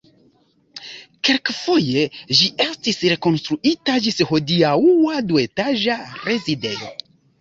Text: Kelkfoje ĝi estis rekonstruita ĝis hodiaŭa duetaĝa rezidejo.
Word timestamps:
Kelkfoje 1.27 2.05
ĝi 2.39 2.49
estis 2.67 2.99
rekonstruita 3.13 3.99
ĝis 4.07 4.19
hodiaŭa 4.31 5.23
duetaĝa 5.33 5.99
rezidejo. 6.31 6.91